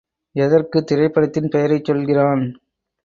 எதற்கு? 0.35 0.83
திரைப்படத்தின் 0.83 1.49
பெயரைச் 1.49 1.83
சொல்கிறான். 1.83 2.43